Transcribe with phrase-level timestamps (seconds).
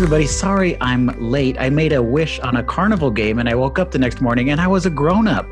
[0.00, 0.26] Everybody.
[0.28, 1.60] Sorry I'm late.
[1.60, 4.48] I made a wish on a carnival game and I woke up the next morning
[4.48, 5.46] and I was a grown up.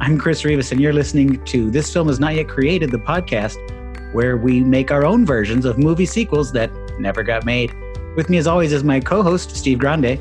[0.00, 3.56] I'm Chris Rivas, and you're listening to This Film Is Not Yet Created, the podcast
[4.12, 7.72] where we make our own versions of movie sequels that never got made.
[8.16, 10.18] With me, as always, is my co host, Steve Grande.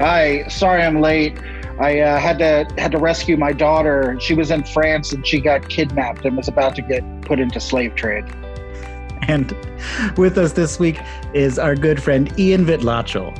[0.00, 0.48] Hi.
[0.48, 1.38] Sorry I'm late.
[1.78, 4.18] I uh, had to had to rescue my daughter.
[4.18, 7.60] She was in France and she got kidnapped and was about to get put into
[7.60, 8.24] slave trade.
[9.28, 9.50] And
[10.16, 11.00] with us this week
[11.34, 13.34] is our good friend Ian Vitlacho.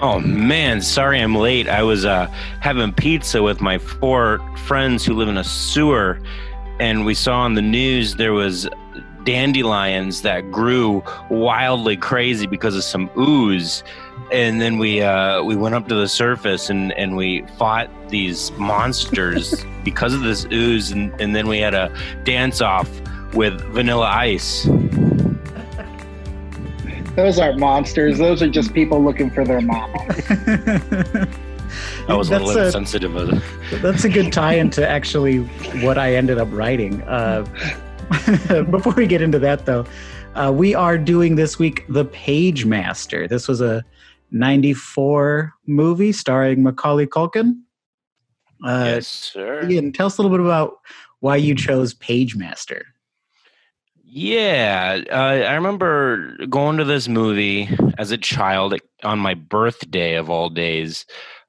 [0.00, 1.68] Oh man, sorry I'm late.
[1.68, 2.26] I was uh,
[2.60, 6.20] having pizza with my four friends who live in a sewer,
[6.80, 8.68] and we saw on the news there was
[9.22, 13.84] dandelions that grew wildly crazy because of some ooze.
[14.32, 18.50] And then we uh, we went up to the surface and, and we fought these
[18.52, 22.90] monsters because of this ooze, and, and then we had a dance off
[23.34, 24.68] with vanilla ice.
[27.16, 28.18] Those aren't monsters.
[28.18, 29.90] Those are just people looking for their mom.
[32.08, 33.14] I was a That's little a- sensitive.
[33.16, 33.32] Of
[33.72, 33.82] it.
[33.82, 35.38] That's a good tie into actually
[35.84, 37.02] what I ended up writing.
[37.02, 37.44] Uh,
[38.70, 39.84] before we get into that, though,
[40.34, 43.28] uh, we are doing this week The Page Master.
[43.28, 43.84] This was a
[44.30, 47.60] 94 movie starring Macaulay Culkin.
[48.64, 49.68] Uh, yes, sir.
[49.68, 50.78] Ian, tell us a little bit about
[51.20, 52.86] why you chose Page Master.
[54.14, 55.14] Yeah, uh,
[55.48, 61.06] I remember going to this movie as a child on my birthday of all days.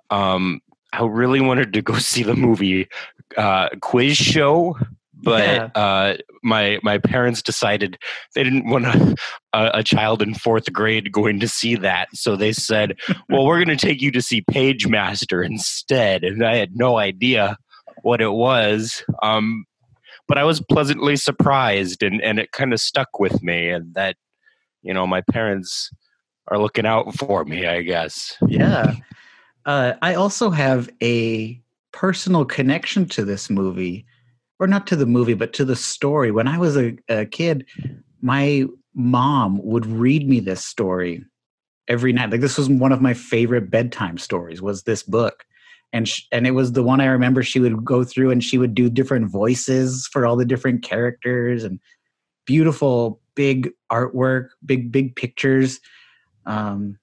[0.10, 0.62] Um,
[0.94, 2.88] I really wanted to go see the movie
[3.36, 4.78] uh, Quiz Show,
[5.14, 5.70] but Yeah.
[5.76, 7.98] uh, my my parents decided
[8.34, 12.54] they didn't want a, a, child in fourth grade going to see that, so they
[12.54, 12.96] said,
[13.30, 16.98] "Well, we're going to take you to see Page Master instead." And I had no
[16.98, 17.58] idea
[18.04, 19.04] what it was.
[19.22, 19.66] Um,
[20.28, 24.16] but I was pleasantly surprised and, and it kind of stuck with me and that,
[24.82, 25.90] you know, my parents
[26.48, 28.38] are looking out for me, I guess.
[28.48, 28.96] Yeah.
[29.66, 31.60] Uh, I also have a
[31.92, 34.06] personal connection to this movie,
[34.60, 36.32] or not to the movie, but to the story.
[36.32, 37.66] When I was a, a kid,
[38.22, 41.24] my mom would read me this story
[41.88, 42.32] every night.
[42.32, 44.62] Like this was one of my favorite bedtime stories.
[44.62, 45.46] Was this book,
[45.94, 47.44] and sh- and it was the one I remember.
[47.44, 51.64] She would go through and she would do different voices for all the different characters
[51.64, 51.80] and
[52.46, 55.80] beautiful big artwork, big big pictures.
[56.46, 56.98] Um,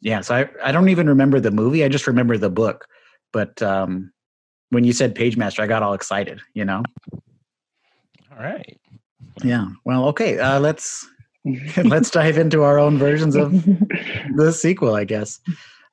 [0.00, 1.84] yeah, so I, I don't even remember the movie.
[1.84, 2.86] I just remember the book.
[3.32, 4.12] But um,
[4.70, 6.82] when you said Page Master, I got all excited, you know?
[8.32, 8.78] All right.
[9.42, 9.66] Yeah.
[9.84, 10.38] Well, okay.
[10.38, 11.06] Uh, let's
[11.84, 13.52] let's dive into our own versions of
[14.36, 15.40] the sequel, I guess.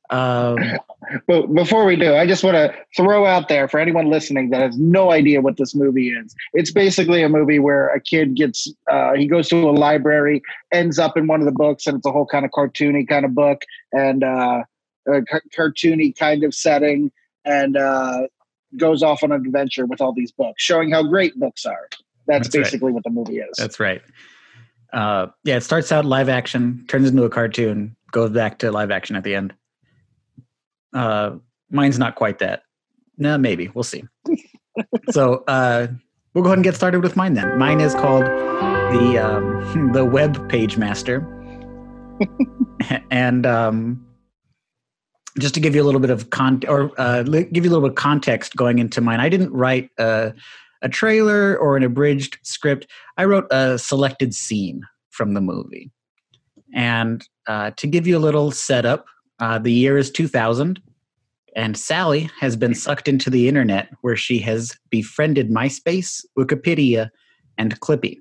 [0.10, 0.58] Um,
[1.28, 4.62] But before we do, I just want to throw out there for anyone listening that
[4.62, 6.34] has no idea what this movie is.
[6.54, 11.00] It's basically a movie where a kid gets, uh, he goes to a library, ends
[11.00, 13.36] up in one of the books, and it's a whole kind of cartoony kind of
[13.36, 13.62] book
[13.92, 14.64] and uh,
[15.08, 15.22] a
[15.56, 17.12] cartoony kind of setting,
[17.46, 18.22] and uh,
[18.78, 21.90] goes off on an adventure with all these books, showing how great books are.
[22.28, 22.64] That's, That's right.
[22.64, 23.58] basically what the movie is.
[23.58, 24.02] that's right.
[24.94, 28.92] Uh, yeah, it starts out live action, turns into a cartoon, goes back to live
[28.92, 29.54] action at the end.
[30.94, 31.38] Uh,
[31.70, 32.64] mine's not quite that.
[33.18, 34.04] No, maybe we'll see.
[35.12, 35.88] so uh,
[36.34, 37.58] we'll go ahead and get started with mine then.
[37.58, 41.28] Mine is called the um, the Web Page Master,
[43.12, 44.06] and um,
[45.40, 47.82] just to give you a little bit of con or uh, give you a little
[47.82, 50.34] bit of context going into mine, I didn't write a,
[50.82, 52.88] a trailer or an abridged script.
[53.18, 55.92] I wrote a selected scene from the movie,
[56.74, 59.06] and uh, to give you a little setup,
[59.40, 60.82] uh, the year is 2000,
[61.56, 67.10] and Sally has been sucked into the internet where she has befriended MySpace, Wikipedia,
[67.58, 68.18] and Clippy.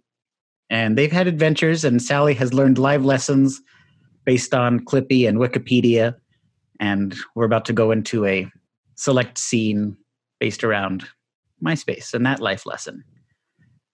[0.71, 3.61] And they've had adventures, and Sally has learned live lessons
[4.25, 6.15] based on Clippy and Wikipedia.
[6.81, 8.51] And we're about to go into a
[8.97, 9.97] select scene
[10.41, 11.07] based around
[11.65, 13.05] MySpace and that life lesson.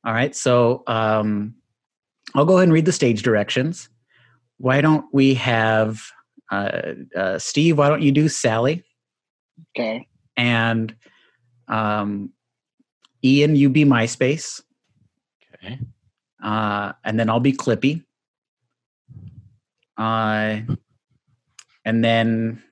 [0.05, 1.55] All right, so um,
[2.35, 3.88] I'll go ahead and read the stage directions.
[4.59, 6.00] Why don't we have
[6.50, 7.79] uh, uh, Steve?
[7.79, 8.85] Why don't you do Sally?
[9.77, 10.06] Okay.
[10.37, 10.95] and
[11.67, 12.31] um,
[13.25, 14.62] Ian, you be MySpace,
[15.55, 15.79] Okay.
[16.43, 18.05] uh, and then I'll be Clippy,
[19.97, 20.61] uh,
[21.85, 22.62] and then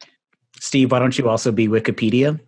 [0.61, 2.39] Steve, why don't you also be Wikipedia?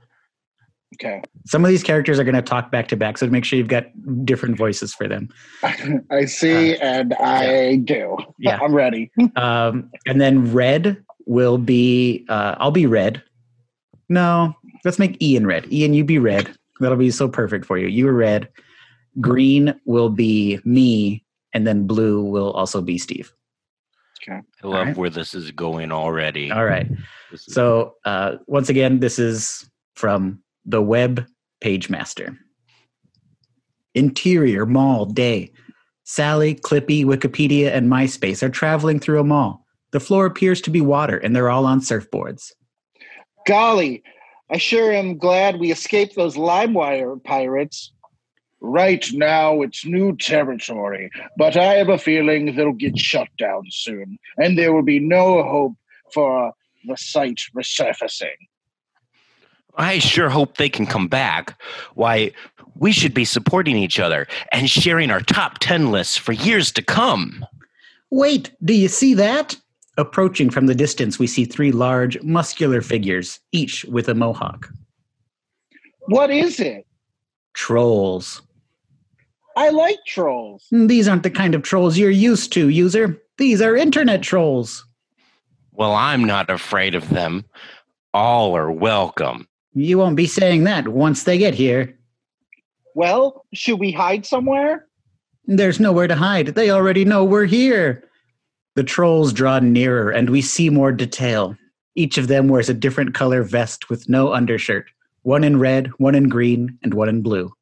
[0.94, 1.20] Okay.
[1.46, 3.68] Some of these characters are going to talk back to back, so make sure you've
[3.68, 3.84] got
[4.24, 5.28] different voices for them.
[6.10, 8.16] I see and I do.
[8.18, 8.58] Uh, Yeah.
[8.62, 9.10] I'm ready.
[9.36, 13.22] Um, and then Red will be, uh, I'll be Red.
[14.08, 14.54] No,
[14.84, 15.70] let's make Ian Red.
[15.70, 16.56] Ian, you be Red.
[16.80, 17.86] That'll be so perfect for you.
[17.86, 18.48] You are Red.
[19.20, 23.32] Green will be me, and then Blue will also be Steve.
[24.22, 24.40] Okay.
[24.62, 24.96] I love right.
[24.96, 26.50] where this is going already.
[26.50, 26.90] All right.
[27.34, 31.26] So uh, once again, this is from the web
[31.60, 32.38] page master.
[33.94, 35.52] Interior mall day.
[36.04, 39.66] Sally, Clippy, Wikipedia, and MySpace are traveling through a mall.
[39.90, 42.52] The floor appears to be water, and they're all on surfboards.
[43.46, 44.02] Golly,
[44.50, 47.92] I sure am glad we escaped those LimeWire pirates.
[48.60, 54.18] Right now, it's new territory, but I have a feeling they'll get shut down soon,
[54.36, 55.74] and there will be no hope
[56.12, 56.52] for
[56.86, 58.36] the site resurfacing.
[59.76, 61.60] I sure hope they can come back.
[61.94, 62.32] Why,
[62.74, 66.82] we should be supporting each other and sharing our top 10 lists for years to
[66.82, 67.46] come.
[68.10, 69.56] Wait, do you see that?
[69.98, 74.70] Approaching from the distance, we see three large, muscular figures, each with a mohawk.
[76.06, 76.86] What is it?
[77.52, 78.40] Trolls.
[79.56, 80.64] I like trolls.
[80.70, 83.20] Hmm, these aren't the kind of trolls you're used to, user.
[83.38, 84.86] These are internet trolls.
[85.72, 87.44] Well, I'm not afraid of them.
[88.14, 89.48] All are welcome.
[89.74, 91.98] You won't be saying that once they get here.
[92.94, 94.86] Well, should we hide somewhere?
[95.46, 96.48] There's nowhere to hide.
[96.48, 98.07] They already know we're here.
[98.78, 101.56] The trolls draw nearer, and we see more detail.
[101.96, 104.88] Each of them wears a different color vest with no undershirt
[105.22, 107.52] one in red, one in green, and one in blue.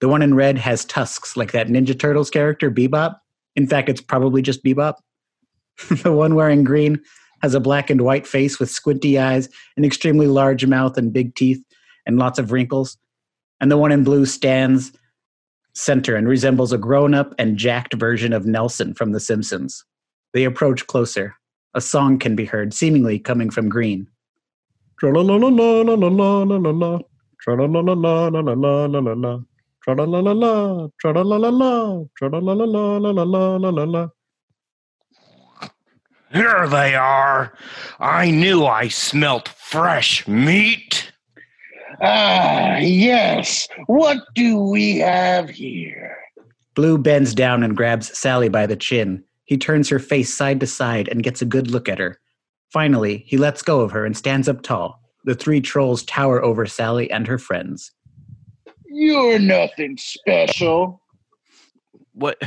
[0.00, 3.16] The one in red has tusks like that Ninja Turtles character, Bebop.
[3.56, 4.94] In fact, it's probably just Bebop.
[6.04, 7.00] the one wearing green
[7.42, 11.34] has a black and white face with squinty eyes, an extremely large mouth, and big
[11.34, 11.60] teeth,
[12.06, 12.96] and lots of wrinkles.
[13.60, 14.92] And the one in blue stands
[15.72, 19.84] center and resembles a grown up and jacked version of Nelson from The Simpsons.
[20.32, 21.34] They approach closer.
[21.74, 24.06] A song can be heard, seemingly coming from Green.
[36.32, 37.54] Here they are.
[37.98, 41.12] I knew I smelt fresh meat.
[42.00, 43.68] Ah, yes.
[43.86, 46.16] What do we have here?
[46.74, 49.24] Blue bends down and grabs Sally by the chin.
[49.50, 52.20] He turns her face side to side and gets a good look at her.
[52.72, 55.02] Finally, he lets go of her and stands up tall.
[55.24, 57.90] The three trolls tower over Sally and her friends.
[58.86, 61.02] You're nothing special.
[62.12, 62.40] What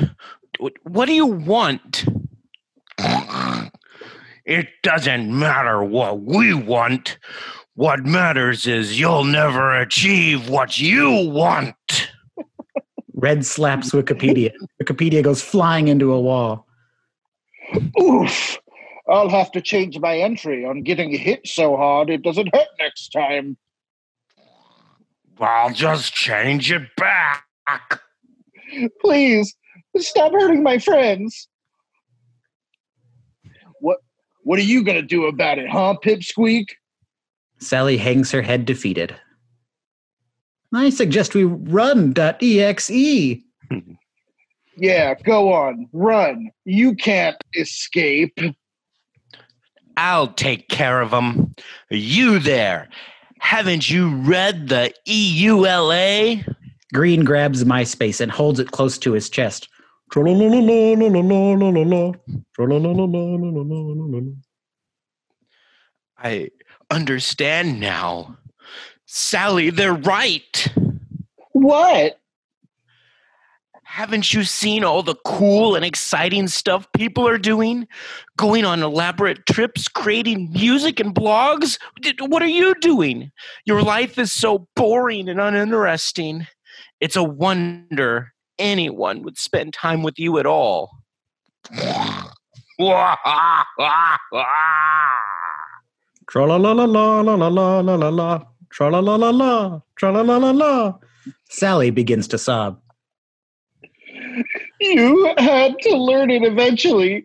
[0.60, 2.06] what, what do you want?
[4.46, 7.18] It doesn't matter what we want.
[7.76, 12.12] What matters is you'll never achieve what you want.
[13.14, 14.54] Red slaps Wikipedia.
[14.82, 16.66] Wikipedia goes flying into a wall.
[18.00, 18.60] Oof.
[19.10, 23.10] I'll have to change my entry on getting hit so hard it doesn't hurt next
[23.10, 23.58] time.
[25.40, 27.44] I'll just change it back.
[29.02, 29.56] Please
[29.98, 31.50] stop hurting my friends.
[33.80, 33.98] What
[34.44, 36.70] what are you gonna do about it, huh, Pipsqueak?
[37.60, 39.16] Sally hangs her head defeated.
[40.74, 42.90] I suggest we run.exe.
[44.76, 46.50] Yeah, go on, run.
[46.66, 48.38] You can't escape.
[49.98, 51.54] I'll take care of them.
[51.90, 52.90] You there.
[53.40, 56.44] Haven't you read the EULA?
[56.94, 59.68] Green grabs MySpace and holds it close to his chest.
[66.18, 66.50] I
[66.90, 68.38] understand now.
[69.06, 70.68] Sally, they're right.
[71.52, 72.20] What?
[73.94, 77.88] Haven't you seen all the cool and exciting stuff people are doing?
[78.38, 81.78] Going on elaborate trips, creating music and blogs?
[82.20, 83.32] What are you doing?
[83.66, 86.48] Your life is so boring and uninteresting.
[87.02, 90.90] It's a wonder anyone would spend time with you at all.
[96.32, 98.44] Tra-la-la-la-la-la-la-la-la.
[98.72, 99.82] Tra-la-la-la-la.
[99.98, 100.94] Tra-la-la-la-la.
[101.48, 102.80] Sally begins to sob.
[104.80, 107.24] You had to learn it eventually.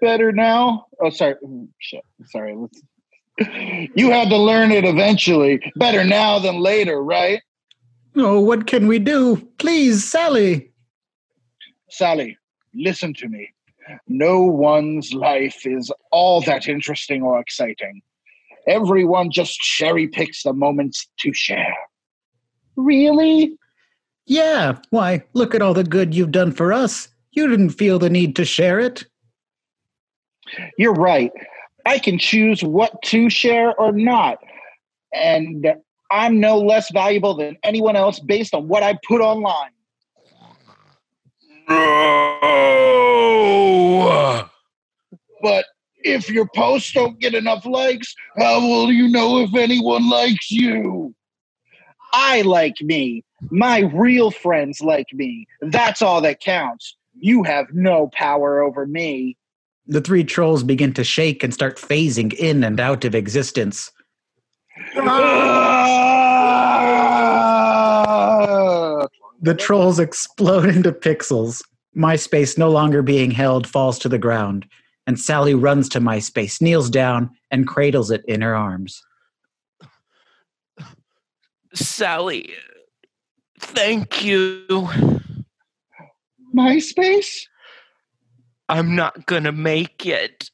[0.00, 0.86] Better now.
[1.02, 1.34] Oh, sorry.
[1.44, 2.04] Mm, Shit.
[2.26, 2.54] Sorry.
[2.56, 2.80] Let's.
[3.94, 5.60] You had to learn it eventually.
[5.76, 7.40] Better now than later, right?
[8.16, 9.36] Oh, what can we do?
[9.58, 10.72] Please, Sally.
[11.88, 12.36] Sally,
[12.74, 13.48] listen to me.
[14.08, 18.02] No one's life is all that interesting or exciting.
[18.66, 21.74] Everyone just cherry picks the moments to share.
[22.76, 23.56] Really?
[24.28, 27.08] Yeah, why, look at all the good you've done for us.
[27.32, 29.06] You didn't feel the need to share it.
[30.76, 31.32] You're right.
[31.86, 34.38] I can choose what to share or not.
[35.14, 35.66] And
[36.10, 39.70] I'm no less valuable than anyone else based on what I put online.
[41.70, 42.48] No!
[45.40, 45.64] But
[46.00, 51.14] if your posts don't get enough likes, how will you know if anyone likes you?
[52.12, 53.24] I like me.
[53.50, 55.46] My real friends like me.
[55.60, 56.96] That's all that counts.
[57.18, 59.36] You have no power over me.
[59.86, 63.90] The three trolls begin to shake and start phasing in and out of existence.
[64.96, 65.98] Ah!
[69.40, 71.62] The trolls explode into pixels.
[71.96, 74.66] MySpace, no longer being held, falls to the ground,
[75.06, 79.02] and Sally runs to MySpace, kneels down, and cradles it in her arms.
[81.74, 82.52] Sally,
[83.60, 84.66] thank you.
[86.56, 87.46] MySpace?
[88.68, 90.50] I'm not gonna make it.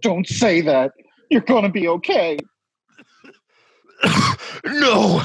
[0.00, 0.92] Don't say that.
[1.30, 2.38] You're gonna be okay.
[4.64, 5.22] no,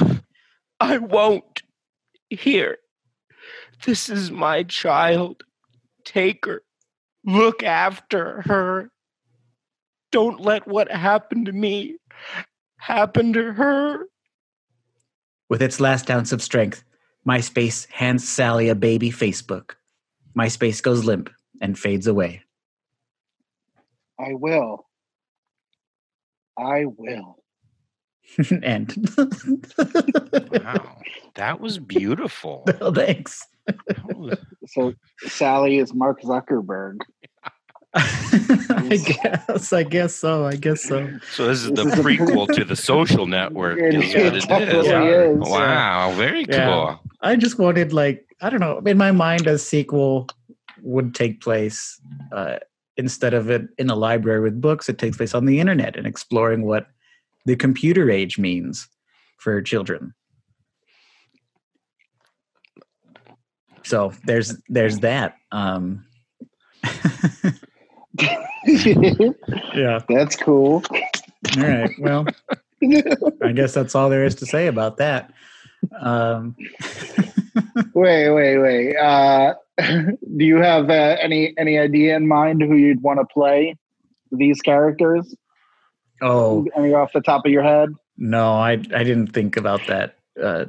[0.80, 1.62] I won't.
[2.30, 2.78] Here,
[3.84, 5.42] this is my child.
[6.04, 6.62] Take her.
[7.24, 8.90] Look after her.
[10.10, 11.96] Don't let what happened to me
[12.78, 14.06] happen to her.
[15.48, 16.84] With its last ounce of strength,
[17.28, 19.72] MySpace hands Sally a baby Facebook.
[20.36, 21.28] MySpace goes limp
[21.60, 22.42] and fades away.
[24.18, 24.86] I will.
[26.58, 27.36] I will.
[28.62, 29.08] and
[30.52, 30.96] Wow,
[31.34, 32.64] that was beautiful.
[32.80, 33.46] well, thanks.
[34.14, 34.94] Was- So
[35.26, 36.96] Sally is Mark Zuckerberg.
[37.94, 39.72] I guess.
[39.72, 40.46] I guess so.
[40.46, 41.08] I guess so.
[41.32, 43.78] So this is the This is a- prequel to the Social Network.
[43.78, 45.36] It Is what it definitely is.
[45.46, 45.50] is.
[45.50, 46.54] Wow, very cool.
[46.56, 46.96] Yeah.
[47.22, 48.78] I just wanted like I don't know.
[48.86, 50.28] In my mind, a sequel
[50.82, 52.58] would take place uh,
[52.96, 54.88] instead of it in a library with books.
[54.88, 56.86] It takes place on the internet and exploring what
[57.46, 58.86] the computer age means
[59.38, 60.14] for children.
[63.84, 65.36] So there's there's that.
[65.52, 66.04] Um,
[69.74, 70.00] yeah.
[70.08, 70.82] That's cool.
[71.56, 71.90] All right.
[71.98, 72.26] Well,
[73.42, 75.32] I guess that's all there is to say about that.
[76.00, 76.56] Um,
[77.94, 78.96] wait, wait, wait.
[78.96, 83.76] Uh, do you have uh, any any idea in mind who you'd want to play
[84.32, 85.34] these characters?
[86.20, 87.90] oh Any off the top of your head?
[88.16, 90.64] no, I I didn't think about that uh,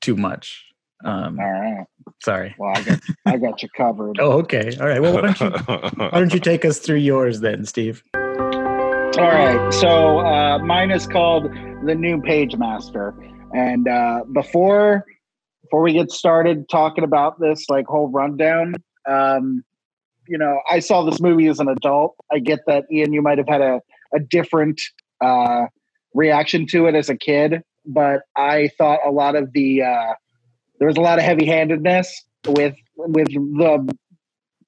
[0.00, 0.64] too much.
[1.04, 1.86] Um, All right.
[2.22, 2.54] Sorry.
[2.58, 4.18] Well, I got I got you covered.
[4.20, 4.76] Oh, okay.
[4.80, 5.00] All right.
[5.00, 5.50] Well, why don't you
[5.96, 8.02] why don't you take us through yours then, Steve?
[8.14, 9.72] All right.
[9.74, 11.44] So uh, mine is called
[11.84, 13.14] the new Page Master,
[13.54, 15.04] and uh, before
[15.62, 18.74] before we get started talking about this like whole rundown,
[19.08, 19.64] um,
[20.28, 22.16] you know, I saw this movie as an adult.
[22.30, 23.12] I get that, Ian.
[23.12, 23.80] You might have had a
[24.14, 24.80] a different
[25.20, 25.66] uh,
[26.14, 30.14] reaction to it as a kid, but I thought a lot of the uh,
[30.80, 33.94] there was a lot of heavy handedness with with the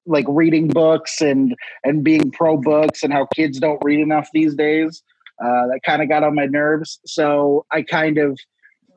[0.05, 4.55] like reading books and and being pro books and how kids don't read enough these
[4.55, 5.03] days.
[5.43, 6.99] Uh, that kind of got on my nerves.
[7.05, 8.39] So I kind of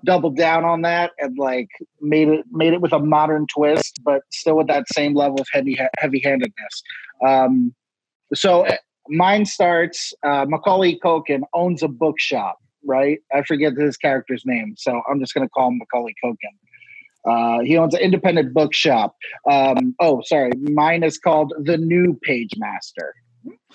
[0.04, 1.68] doubled down on that and like
[2.00, 5.46] made it made it with a modern twist, but still with that same level of
[5.52, 6.82] heavy heavy handedness.
[7.26, 7.75] Um,
[8.35, 8.66] so
[9.08, 10.12] mine starts.
[10.23, 13.18] Uh, Macaulay Culkin owns a bookshop, right?
[13.35, 16.54] I forget his character's name, so I'm just going to call him Macaulay Culkin.
[17.28, 19.16] Uh, he owns an independent bookshop.
[19.50, 23.14] Um, oh, sorry, mine is called the New Page Master.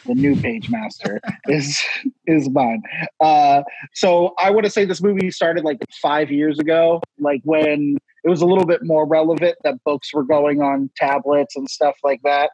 [0.06, 1.82] The New Page Master is
[2.26, 2.82] is mine.
[3.20, 7.98] Uh, so I want to say this movie started like five years ago, like when
[8.24, 11.96] it was a little bit more relevant that books were going on tablets and stuff
[12.04, 12.52] like that.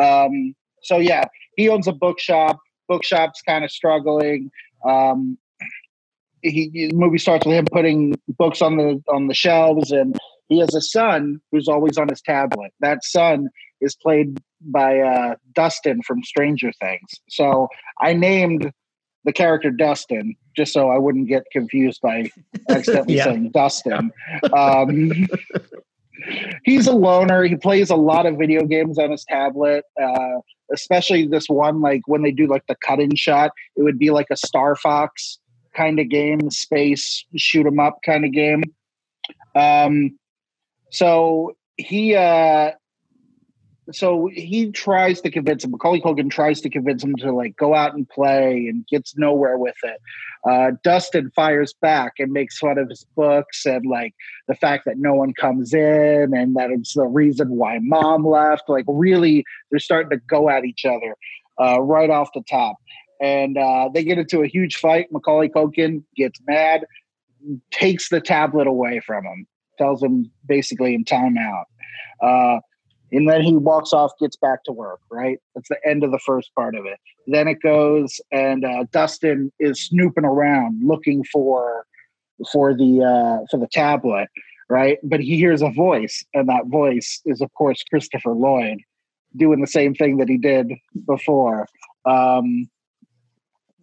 [0.00, 1.24] Um, so yeah,
[1.56, 2.58] he owns a bookshop.
[2.88, 4.50] Bookshop's kind of struggling.
[4.86, 5.38] Um,
[6.42, 10.18] he, the movie starts with him putting books on the on the shelves, and
[10.54, 12.72] he has a son who's always on his tablet.
[12.80, 13.48] That son
[13.80, 17.08] is played by uh, Dustin from Stranger Things.
[17.28, 17.68] So
[18.00, 18.72] I named
[19.24, 22.30] the character Dustin just so I wouldn't get confused by
[22.70, 23.24] accidentally Yeah.
[23.24, 24.12] saying Dustin.
[24.56, 25.26] Um,
[26.64, 27.44] he's a loner.
[27.44, 29.84] He plays a lot of video games on his tablet.
[30.00, 30.40] Uh,
[30.72, 34.26] especially this one, like when they do like the cut-in shot, it would be like
[34.30, 35.38] a Star Fox
[35.76, 38.62] kind of game, space shoot 'em up kind of game.
[39.56, 40.16] Um,
[40.94, 42.70] so he uh,
[43.90, 45.72] so he tries to convince him.
[45.72, 49.58] Macaulay Culkin tries to convince him to like go out and play, and gets nowhere
[49.58, 50.00] with it.
[50.48, 54.14] Uh, Dustin fires back and makes fun of his books and like
[54.46, 58.68] the fact that no one comes in, and that it's the reason why mom left.
[58.68, 61.16] Like really, they're starting to go at each other
[61.60, 62.76] uh, right off the top,
[63.20, 65.08] and uh, they get into a huge fight.
[65.10, 66.84] Macaulay Culkin gets mad,
[67.72, 71.64] takes the tablet away from him, tells him basically in timeout.
[72.20, 72.60] Uh,
[73.12, 75.00] and then he walks off, gets back to work.
[75.10, 76.98] Right, that's the end of the first part of it.
[77.26, 81.86] Then it goes, and uh, Dustin is snooping around looking for
[82.52, 84.28] for the uh, for the tablet,
[84.68, 84.98] right?
[85.02, 88.78] But he hears a voice, and that voice is, of course, Christopher Lloyd
[89.36, 90.72] doing the same thing that he did
[91.06, 91.66] before.
[92.04, 92.68] Um,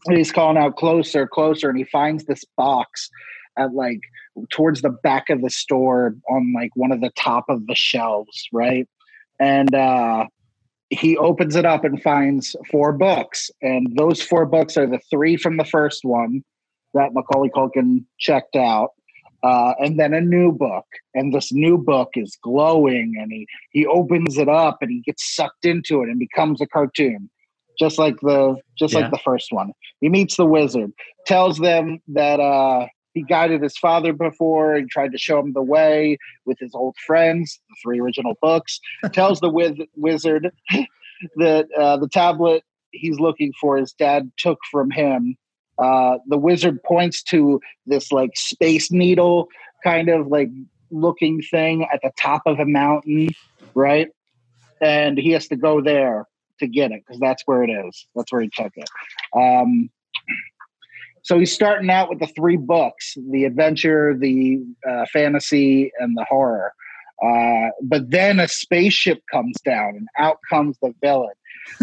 [0.09, 3.09] he's calling out closer, closer, and he finds this box
[3.57, 3.99] at like
[4.49, 8.47] towards the back of the store on like one of the top of the shelves,
[8.51, 8.87] right?
[9.39, 10.25] And uh,
[10.89, 15.37] he opens it up and finds four books, and those four books are the three
[15.37, 16.43] from the first one
[16.93, 18.89] that Macaulay Culkin checked out.
[19.43, 23.87] Uh, and then a new book, and this new book is glowing, and he he
[23.87, 27.27] opens it up and he gets sucked into it and becomes a cartoon
[27.81, 29.01] just like the just yeah.
[29.01, 29.71] like the first one.
[29.99, 30.91] He meets the wizard,
[31.25, 35.61] tells them that uh, he guided his father before and tried to show him the
[35.61, 38.79] way with his old friends, the three original books.
[39.13, 40.51] tells the wiz- wizard
[41.35, 45.37] that uh, the tablet he's looking for his dad took from him.
[45.77, 49.47] Uh, the wizard points to this like space needle
[49.83, 50.49] kind of like
[50.91, 53.29] looking thing at the top of a mountain,
[53.73, 54.09] right?
[54.81, 56.27] And he has to go there
[56.59, 58.07] to get it because that's where it is.
[58.15, 58.89] That's where he took it.
[59.35, 59.89] Um,
[61.23, 66.25] so he's starting out with the three books the adventure, the uh, fantasy, and the
[66.27, 66.73] horror.
[67.23, 71.33] Uh, but then a spaceship comes down and out comes the villain.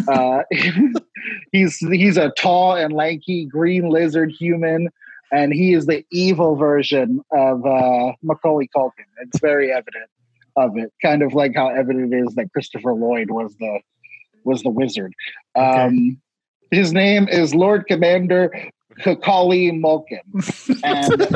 [0.08, 0.42] Uh,
[1.52, 4.88] he's he's a tall and lanky green lizard human,
[5.32, 9.04] and he is the evil version of uh, Macaulay Culkin.
[9.20, 10.10] It's very evident
[10.56, 13.80] of it, kind of like how evident it is that Christopher Lloyd was the
[14.42, 15.14] was the wizard.
[15.56, 15.66] Okay.
[15.66, 16.20] Um,
[16.72, 18.52] his name is Lord Commander
[19.00, 20.22] Kakali Mulkin.
[20.84, 21.26] And,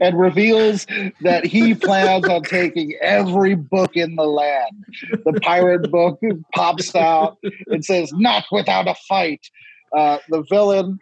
[0.00, 0.86] and reveals
[1.22, 4.84] that he plans on taking every book in the land.
[5.24, 6.20] The pirate book
[6.54, 9.44] pops out and says, Not without a fight.
[9.96, 11.00] Uh, the villain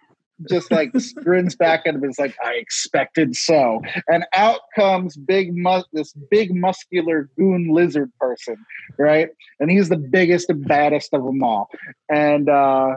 [0.48, 3.80] just like grins back at him and is like, I expected so.
[4.06, 8.56] And out comes big mus- this big muscular goon lizard person,
[8.98, 9.30] right?
[9.58, 11.68] And he's the biggest and baddest of them all.
[12.08, 12.96] And uh,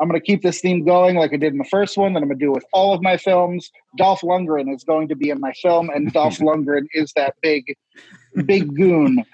[0.00, 2.22] I'm going to keep this theme going like I did in the first one, that
[2.22, 3.70] I'm going to do with all of my films.
[3.96, 7.74] Dolph Lundgren is going to be in my film, and Dolph Lundgren is that big,
[8.44, 9.24] big goon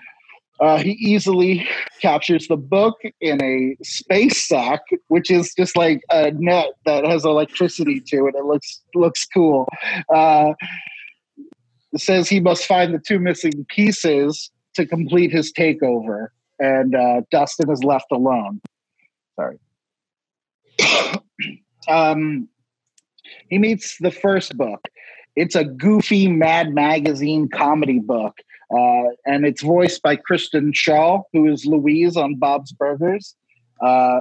[0.62, 1.66] uh, he easily
[2.00, 7.24] captures the book in a space sack, which is just like a net that has
[7.24, 8.36] electricity to it.
[8.36, 9.66] It looks looks cool.
[10.14, 10.52] Uh,
[11.96, 16.28] says he must find the two missing pieces to complete his takeover,
[16.60, 18.60] and uh, Dustin is left alone.
[19.34, 19.58] Sorry.
[21.88, 22.48] um,
[23.48, 24.80] he meets the first book.
[25.34, 28.34] It's a goofy Mad Magazine comedy book
[28.72, 33.36] uh, and it's voiced by Kristen Schaal, who is Louise on Bob's Burgers.
[33.82, 34.20] Uh,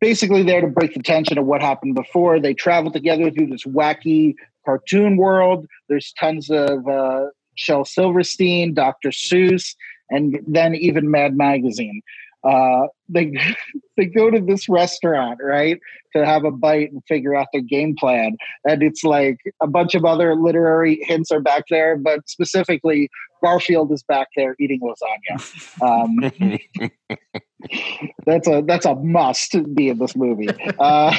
[0.00, 2.40] basically, there to break the tension of what happened before.
[2.40, 5.66] They travel together through this wacky cartoon world.
[5.88, 7.26] There's tons of uh,
[7.58, 9.10] Silverstein, Dr.
[9.10, 9.74] Seuss,
[10.08, 12.00] and then even Mad Magazine.
[12.44, 13.32] Uh, they
[13.96, 15.80] they go to this restaurant right
[16.14, 18.36] to have a bite and figure out their game plan.
[18.68, 23.10] And it's like a bunch of other literary hints are back there but specifically
[23.42, 25.82] garfield is back there eating lasagna.
[25.82, 26.90] Um,
[28.26, 30.48] that's a that's a must be in this movie.
[30.78, 31.14] Uh,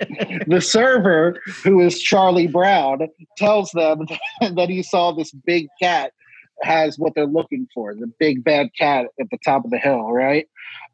[0.46, 3.00] the server who is charlie brown
[3.36, 4.06] tells them
[4.40, 6.12] that he saw this big cat
[6.62, 10.10] has what they're looking for the big bad cat at the top of the hill
[10.12, 10.48] right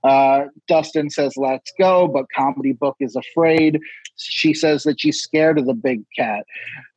[0.05, 3.81] uh, Dustin says, let's go, but Comedy Book is afraid.
[4.17, 6.45] She says that she's scared of the big cat.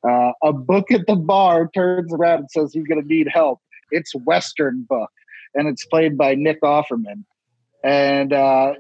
[0.08, 3.62] Uh, a book at the bar turns around and says, he's going to need help.
[3.92, 5.10] It's Western Book,
[5.56, 7.24] and it's played by Nick Offerman.
[7.84, 8.74] And uh,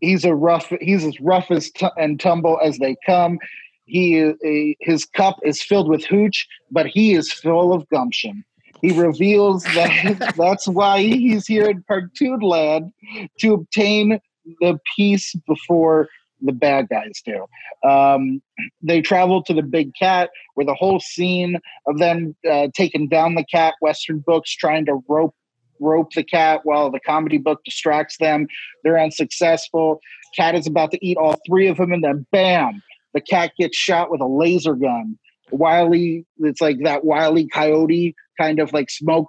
[0.00, 3.38] he's a rough, he's as rough as t- and tumble as they come.
[3.86, 8.44] He is, his cup is filled with hooch, but he is full of gumption
[8.82, 12.92] he reveals that that's why he's here in Cartoon Land
[13.38, 14.20] to obtain
[14.60, 16.08] the piece before
[16.42, 17.46] the bad guys do.
[17.88, 18.42] Um,
[18.82, 23.36] they travel to the big cat, where the whole scene of them uh, taking down
[23.36, 25.34] the cat, Western books trying to rope
[25.80, 28.46] rope the cat while the comedy book distracts them.
[28.84, 30.00] They're unsuccessful.
[30.36, 32.82] Cat is about to eat all three of them, and then bam,
[33.14, 35.18] the cat gets shot with a laser gun.
[35.50, 39.28] Wiley, it's like that Wiley Coyote kind of like smoke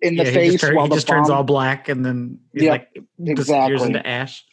[0.00, 2.72] in the yeah, face turn, while he just bomb, turns all black and then yeah,
[2.72, 2.88] like
[3.22, 3.86] disappears exactly.
[3.86, 4.44] into ash.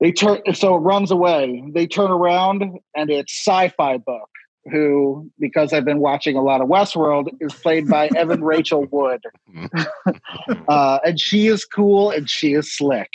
[0.00, 1.62] They turn so it runs away.
[1.72, 2.62] They turn around
[2.94, 4.28] and it's sci-fi book.
[4.70, 9.22] who, because I've been watching a lot of Westworld, is played by Evan Rachel Wood.
[10.68, 13.10] uh, and she is cool and she is slick.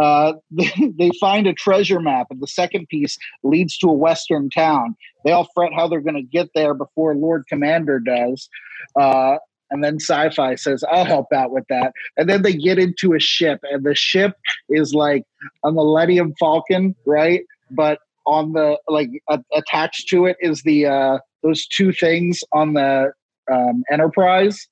[0.00, 4.50] Uh, they, they, find a treasure map, and the second piece leads to a Western
[4.50, 4.96] town.
[5.24, 8.48] They all fret how they're going to get there before Lord Commander does.
[8.98, 9.36] Uh,
[9.70, 11.92] and then sci fi says, I'll help out with that.
[12.16, 14.36] And then they get into a ship, and the ship
[14.68, 15.24] is like
[15.64, 17.42] a Millennium Falcon, right?
[17.70, 19.10] But on the like
[19.52, 23.12] attached to it is the uh, those two things on the
[23.50, 24.66] um, Enterprise.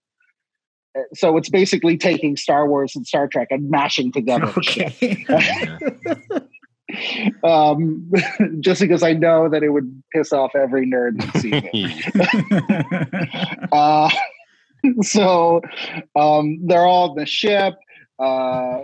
[1.15, 4.53] So it's basically taking Star Wars and Star Trek and mashing together.
[4.59, 5.25] Okay.
[7.44, 8.11] um,
[8.61, 11.62] just because I know that it would piss off every nerd that sees
[12.14, 13.68] it.
[13.72, 14.11] uh,
[15.03, 15.61] so
[16.16, 17.74] um, they're all in the ship.
[18.18, 18.83] Uh,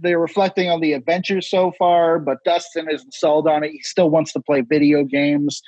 [0.00, 3.70] they're reflecting on the adventures so far, but Dustin isn't sold on it.
[3.70, 5.62] He still wants to play video games.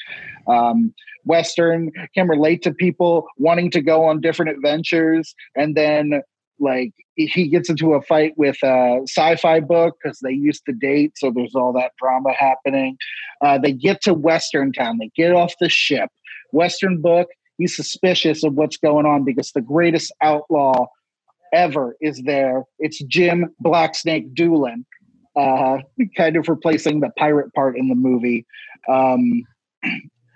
[0.49, 0.93] Um,
[1.25, 6.23] Western can relate to people wanting to go on different adventures, and then
[6.59, 11.13] like he gets into a fight with a sci-fi book because they used to date,
[11.17, 12.97] so there's all that drama happening.
[13.41, 14.99] Uh, they get to Western Town.
[14.99, 16.11] They get off the ship.
[16.53, 17.29] Western book.
[17.59, 20.87] He's suspicious of what's going on because the greatest outlaw
[21.53, 22.65] ever is there.
[22.79, 24.85] It's Jim Blacksnake doolin
[25.37, 25.79] uh,
[26.17, 28.47] kind of replacing the pirate part in the movie.
[28.89, 29.43] Um,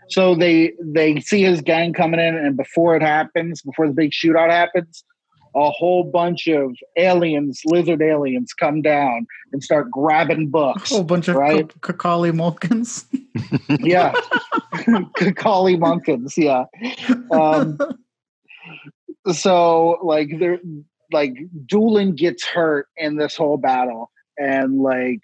[0.08, 4.10] so they they see his gang coming in, and before it happens, before the big
[4.10, 5.04] shootout happens,
[5.54, 10.90] a whole bunch of aliens, lizard aliens, come down and start grabbing books.
[10.90, 11.68] A whole bunch of right?
[11.80, 13.04] Kakali Mulkins.
[13.80, 14.12] yeah,
[15.16, 16.34] Kakali Mulkins.
[16.36, 16.64] Yeah.
[17.30, 17.78] Um,
[19.32, 20.60] so like they're
[21.12, 21.34] like
[21.66, 25.20] Doolin gets hurt in this whole battle, and like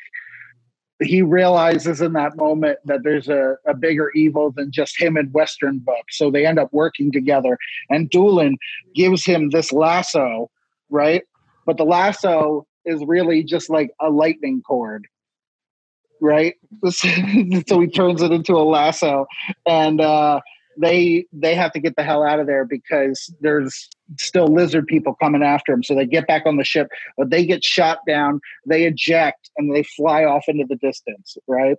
[1.03, 5.33] he realizes in that moment that there's a, a bigger evil than just him and
[5.33, 6.05] Western Book.
[6.11, 7.59] So they end up working together,
[7.91, 8.57] and Doolin
[8.95, 10.51] gives him this lasso,
[10.91, 11.23] right?
[11.67, 15.07] But the lasso is really just like a lightning cord,
[16.21, 16.55] right?
[16.89, 19.27] so he turns it into a lasso,
[19.67, 20.41] and uh,
[20.81, 25.15] they they have to get the hell out of there because there's still lizard people
[25.15, 25.83] coming after them.
[25.83, 29.75] So they get back on the ship, but they get shot down, they eject, and
[29.75, 31.77] they fly off into the distance, right?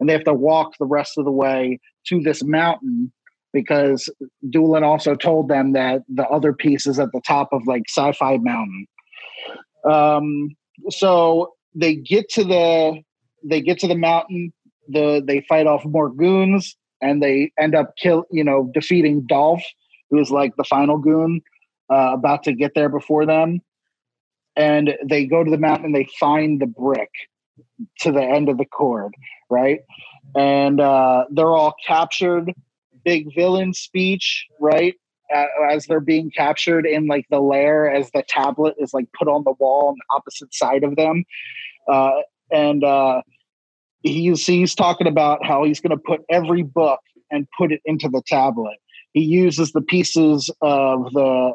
[0.00, 3.12] And they have to walk the rest of the way to this mountain
[3.52, 4.08] because
[4.50, 8.36] Doolin also told them that the other piece is at the top of like sci-fi
[8.38, 8.86] mountain.
[9.88, 10.56] Um,
[10.90, 13.00] so they get to the
[13.44, 14.52] they get to the mountain.
[14.88, 19.62] The they fight off more goons and they end up kill you know defeating Dolph,
[20.10, 21.40] who's like the final goon
[21.90, 23.60] uh, about to get there before them.
[24.56, 27.10] And they go to the mountain and they find the brick
[28.00, 29.12] to the end of the cord,
[29.50, 29.80] right?
[30.34, 32.52] And uh, they're all captured.
[33.04, 34.94] Big villain speech, right?
[35.70, 39.42] as they're being captured in like the lair as the tablet is like put on
[39.44, 41.24] the wall on the opposite side of them.
[41.88, 42.20] Uh,
[42.52, 43.22] and uh,
[44.06, 48.08] he's he's talking about how he's going to put every book and put it into
[48.08, 48.78] the tablet.
[49.12, 51.54] He uses the pieces of the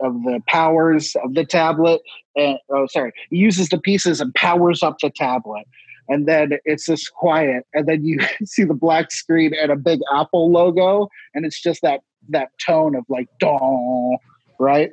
[0.00, 2.00] of the powers of the tablet
[2.34, 5.66] and oh sorry he uses the pieces and powers up the tablet
[6.08, 10.00] and then it's just quiet and then you see the black screen and a big
[10.14, 14.16] apple logo and it's just that that tone of like dong
[14.58, 14.90] right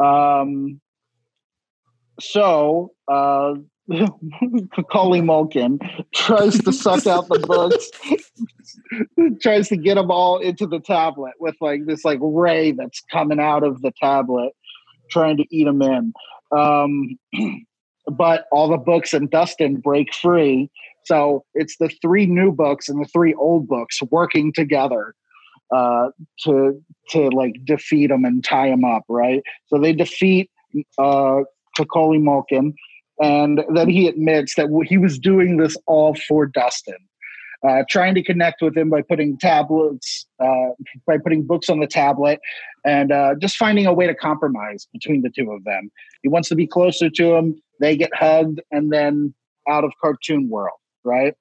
[0.00, 0.80] um
[2.20, 3.54] so uh
[3.90, 5.80] Macaulay Mulkin
[6.14, 7.90] tries to suck out the books,
[9.40, 13.40] tries to get them all into the tablet with like this like ray that's coming
[13.40, 14.52] out of the tablet,
[15.10, 16.12] trying to eat them in.
[16.56, 17.18] Um,
[18.06, 20.70] but all the books and Dustin break free.
[21.04, 25.14] So it's the three new books and the three old books working together
[25.74, 26.10] uh,
[26.44, 29.42] to to like defeat them and tie them up, right?
[29.66, 30.48] So they defeat
[30.98, 31.40] uh,
[31.78, 32.74] Macaulay Mulkin
[33.20, 36.96] and then he admits that he was doing this all for Dustin,
[37.68, 40.70] uh, trying to connect with him by putting tablets, uh,
[41.06, 42.40] by putting books on the tablet,
[42.84, 45.90] and uh, just finding a way to compromise between the two of them.
[46.22, 47.60] He wants to be closer to him.
[47.78, 49.34] They get hugged, and then
[49.68, 51.34] out of cartoon world, right?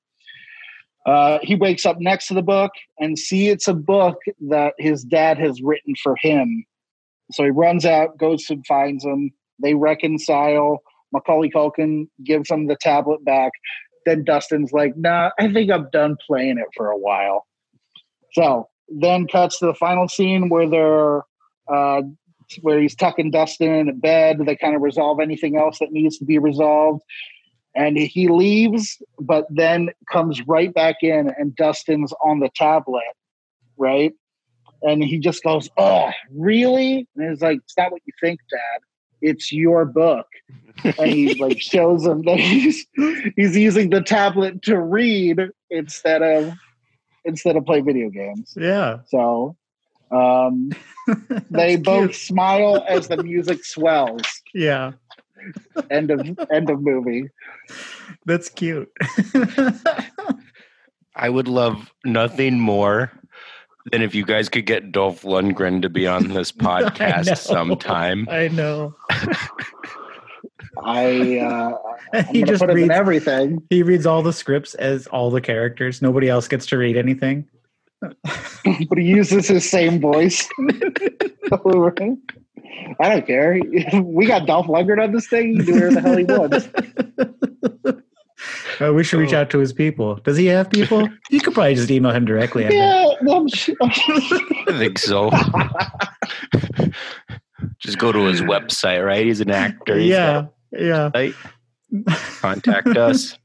[1.05, 4.17] Uh, he wakes up next to the book and see it's a book
[4.49, 6.65] that his dad has written for him.
[7.31, 9.31] So he runs out, goes and finds him.
[9.61, 13.51] They reconcile Macaulay Culkin gives him the tablet back.
[14.05, 17.45] Then Dustin's like, nah, I think I'm done playing it for a while.
[18.33, 21.23] So then cuts to the final scene where they're
[21.71, 22.01] uh,
[22.61, 24.39] where he's tucking Dustin in bed.
[24.45, 27.03] They kind of resolve anything else that needs to be resolved.
[27.75, 33.03] And he leaves, but then comes right back in, and Dustin's on the tablet
[33.79, 34.13] right?
[34.83, 38.81] And he just goes, "Oh, really?" And it's like, "It's not what you think, Dad.
[39.21, 40.27] It's your book."
[40.83, 42.85] and he like shows him that he's
[43.35, 46.53] he's using the tablet to read instead of
[47.25, 48.53] instead of play video games.
[48.57, 48.99] Yeah.
[49.07, 49.55] So
[50.11, 50.71] um,
[51.49, 52.15] they both cute.
[52.15, 54.21] smile as the music swells.
[54.53, 54.93] Yeah.
[55.89, 57.29] End of end of movie.
[58.25, 58.91] That's cute.
[61.15, 63.11] I would love nothing more
[63.91, 66.87] than if you guys could get Dolph Lundgren to be on this I know.
[66.89, 68.27] podcast sometime.
[68.29, 68.95] I know.
[70.83, 73.61] I uh, he just put reads everything.
[73.69, 76.01] he reads all the scripts as all the characters.
[76.01, 77.45] Nobody else gets to read anything.
[78.01, 80.47] but he uses his same voice.
[81.51, 83.59] I don't care.
[84.01, 85.59] We got Dolph Lundgren on this thing.
[85.59, 88.05] He can do whatever the hell he wants.
[88.79, 89.41] Uh, we should reach Oh.
[89.41, 90.15] out to his people.
[90.15, 91.07] Does he have people?
[91.29, 92.65] You could probably just email him directly.
[92.65, 92.69] I.
[92.69, 95.29] Yeah, well, I'm sure- I think so.
[97.79, 99.25] Just go to his website, right?
[99.25, 99.97] He's an actor.
[99.97, 101.09] He's yeah, yeah.
[101.13, 101.35] got a site.
[102.41, 103.37] Contact us.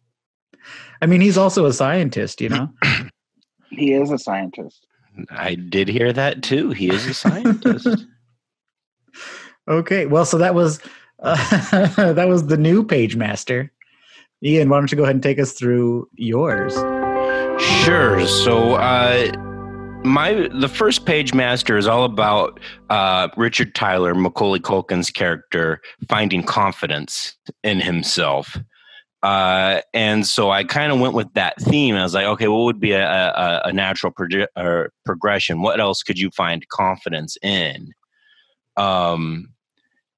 [1.03, 2.69] I mean, he's also a scientist, you know.
[3.71, 4.87] he is a scientist.
[5.31, 6.71] I did hear that too.
[6.71, 8.07] He is a scientist.
[9.69, 10.81] Okay, well, so that was
[11.21, 13.73] uh, that was the new page master.
[14.45, 16.75] Ian, why don't you go ahead and take us through yours?
[17.85, 18.27] Sure.
[18.27, 19.33] So, uh,
[20.05, 25.81] my the first page master is all about uh, Richard Tyler, Macaulay Culkin's character,
[26.11, 28.59] finding confidence in himself.
[29.23, 31.95] Uh, and so I kind of went with that theme.
[31.95, 35.63] I was like, okay, what would be a, a, a natural progression?
[35.63, 37.89] What else could you find confidence in?
[38.77, 39.49] Um,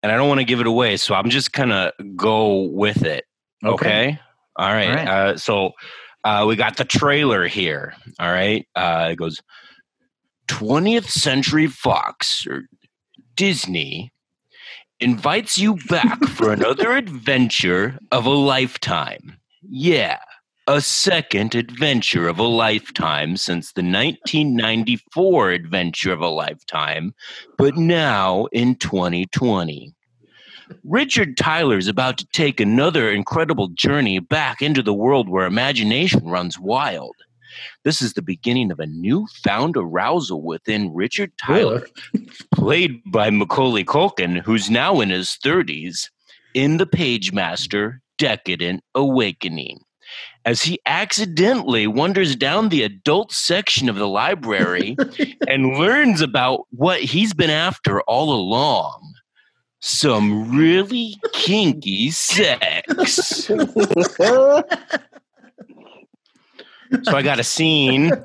[0.03, 3.05] and I don't want to give it away, so I'm just kind of go with
[3.05, 3.25] it.
[3.65, 4.19] Okay.
[4.57, 4.89] All right.
[4.89, 5.09] All right.
[5.09, 5.73] Uh, so
[6.25, 7.95] uh, we got the trailer here.
[8.19, 8.67] All right.
[8.75, 9.41] Uh, it goes
[10.49, 12.65] 20th Century Fox or
[13.35, 14.13] Disney
[15.01, 19.37] invites you back for another adventure of a lifetime.
[19.63, 20.19] Yeah.
[20.69, 27.15] A second adventure of a lifetime since the 1994 adventure of a lifetime,
[27.57, 29.95] but now in 2020.
[30.85, 36.25] Richard Tyler is about to take another incredible journey back into the world where imagination
[36.25, 37.15] runs wild.
[37.85, 41.87] This is the beginning of a newfound arousal within Richard Tyler,
[42.55, 46.11] played by Macaulay Culkin, who's now in his 30s,
[46.55, 49.81] in The Page Master Decadent Awakening.
[50.45, 54.97] As he accidentally wanders down the adult section of the library
[55.49, 59.15] and learns about what he's been after all along
[59.87, 63.49] some really kinky sex.
[67.03, 68.09] So I got a scene.
[68.09, 68.21] this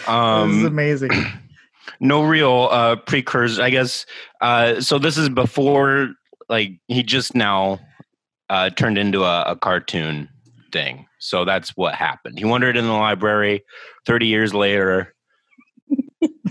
[0.00, 1.10] is Um, amazing.
[2.00, 4.06] no real uh, precursor, I guess.
[4.40, 6.08] Uh, so this is before,
[6.48, 7.78] like, he just now
[8.50, 10.28] uh, turned into a, a cartoon
[10.72, 11.06] thing.
[11.20, 12.38] So that's what happened.
[12.38, 13.64] He wandered in the library
[14.06, 15.13] 30 years later.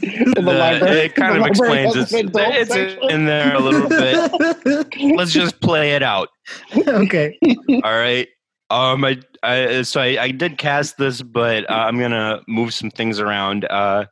[0.02, 1.00] In the, The- library.
[1.00, 4.88] it kind the of explains it's, it's in there a little bit.
[5.16, 6.30] Let's just play it out.
[6.76, 7.38] okay.
[7.70, 8.28] All right.
[8.70, 12.90] Um, I, I so I, I did cast this, but uh, I'm gonna move some
[12.90, 13.66] things around.
[13.66, 14.06] Uh,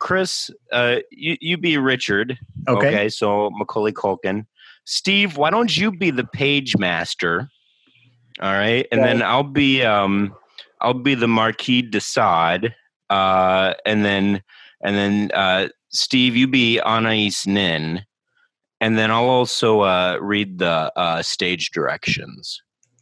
[0.00, 2.38] Chris, uh, you you be Richard.
[2.68, 3.08] Okay.
[3.08, 4.46] So Macaulay Culkin.
[4.84, 7.48] Steve, why don't you be the page master?
[8.40, 10.34] All right, and then I'll be um,
[10.80, 12.74] I'll be the Marquis de Sade.
[13.10, 14.42] Uh, and then
[14.84, 18.04] and then uh, Steve, you be Anais Nin.
[18.80, 22.60] And then I'll also uh, read the uh, stage directions.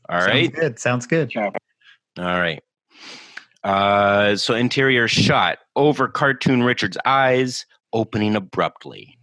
[0.08, 0.52] All right.
[0.54, 0.78] Sounds good.
[0.78, 1.32] Sounds good.
[2.18, 2.62] All right.
[3.64, 9.18] Uh, so interior shot over cartoon Richard's eyes, opening abruptly.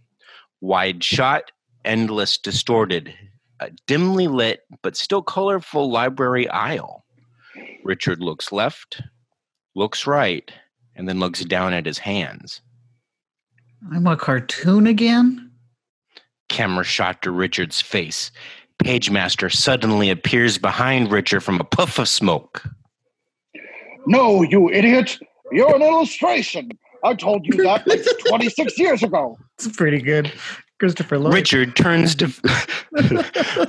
[0.60, 1.52] Wide shot,
[1.84, 3.14] endless, distorted,
[3.60, 7.04] a dimly lit but still colorful library aisle.
[7.84, 9.02] Richard looks left,
[9.74, 10.50] looks right,
[11.00, 12.60] and then looks down at his hands.
[13.90, 15.50] I'm a cartoon again.
[16.50, 18.30] Camera shot to Richard's face.
[18.84, 22.64] Pagemaster suddenly appears behind Richard from a puff of smoke.
[24.06, 25.18] No, you idiot!
[25.50, 26.68] You're an illustration.
[27.02, 29.38] I told you that like 26 years ago.
[29.58, 30.30] It's pretty good.
[30.80, 31.32] Christopher Lloyd.
[31.32, 32.30] Richard turns to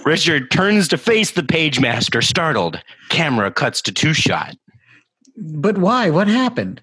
[0.05, 2.81] Richard turns to face the pagemaster, startled.
[3.07, 4.57] Camera cuts to two shot.
[5.37, 6.09] But why?
[6.09, 6.81] What happened?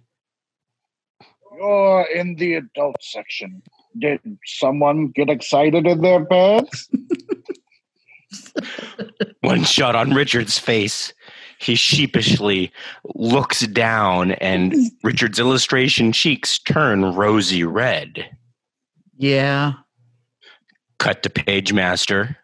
[1.58, 3.62] You're in the adult section.
[3.98, 6.88] Did someone get excited in their pants?
[9.40, 11.12] One shot on Richard's face.
[11.60, 12.70] He sheepishly
[13.16, 18.30] looks down, and Richard's illustration cheeks turn rosy red.
[19.16, 19.72] Yeah.
[20.98, 22.36] Cut to Page Master.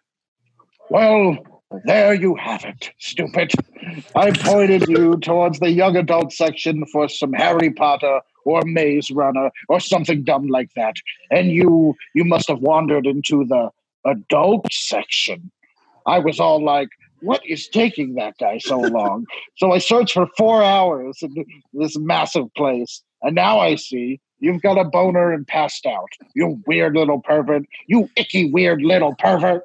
[0.91, 1.39] Well,
[1.85, 3.53] there you have it, stupid.
[4.17, 9.51] I pointed you towards the young adult section for some Harry Potter or Maze Runner
[9.69, 10.97] or something dumb like that.
[11.31, 13.71] And you you must have wandered into the
[14.07, 15.51] adult section.
[16.07, 16.89] I was all like,
[17.21, 19.27] what is taking that guy so long?
[19.57, 21.35] so I searched for four hours in
[21.73, 26.09] this massive place, and now I see you've got a boner and passed out.
[26.35, 27.65] You weird little pervert.
[27.87, 29.63] You icky weird little pervert.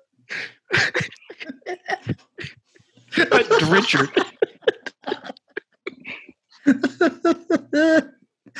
[3.70, 4.10] Richard.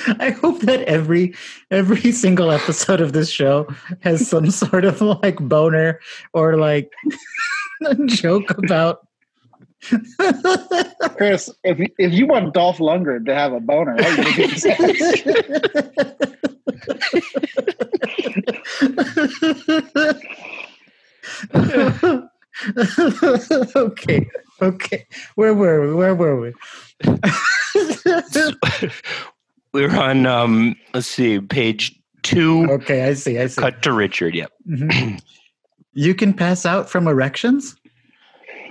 [0.20, 1.34] I hope that every
[1.72, 3.68] every single episode of this show
[4.02, 6.00] has some sort of like boner
[6.34, 6.92] or like
[8.06, 9.08] joke about
[11.16, 14.52] Chris, if if you want Dolph Lundgren to have a boner, how you gonna get
[23.76, 24.28] okay,
[24.62, 25.08] okay.
[25.36, 25.94] Where were we?
[25.94, 26.54] Where were we?
[29.74, 32.66] We're on, um, let's see, page two.
[32.70, 33.38] Okay, I see.
[33.40, 33.62] I see.
[33.62, 34.36] Cut to Richard.
[34.36, 34.52] Yep.
[34.68, 35.22] Mhm.
[35.94, 37.76] You can pass out from erections.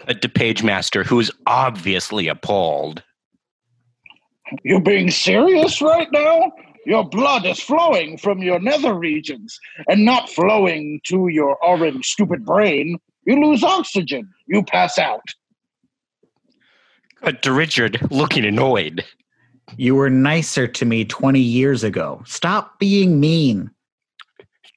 [0.07, 3.03] Cut to Pagemaster, who is obviously appalled.
[4.65, 6.51] you're being serious right now?
[6.87, 9.59] Your blood is flowing from your nether regions
[9.89, 12.97] and not flowing to your orange stupid brain.
[13.27, 14.27] You lose oxygen.
[14.47, 15.21] You pass out.
[17.23, 19.05] Cut to Richard, looking annoyed.
[19.76, 22.22] You were nicer to me 20 years ago.
[22.26, 23.70] Stop being mean.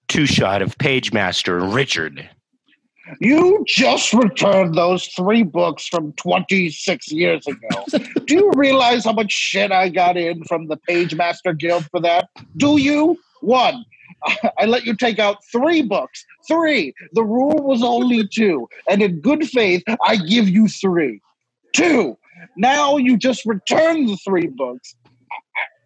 [0.08, 2.30] Two shot of Pagemaster and Richard.
[3.20, 7.86] You just returned those three books from 26 years ago.
[8.26, 12.30] Do you realize how much shit I got in from the Pagemaster Guild for that?
[12.58, 13.18] Do you?
[13.42, 13.86] One,
[14.60, 16.24] I let you take out three books.
[16.48, 16.94] Three.
[17.14, 18.68] The rule was only two.
[18.90, 21.22] And in good faith, I give you three.
[21.74, 22.18] Two.
[22.58, 24.96] Now you just return the three books.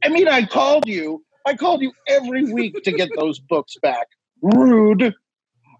[0.03, 1.23] I mean, I called you.
[1.45, 4.07] I called you every week to get those books back.
[4.41, 5.13] Rude.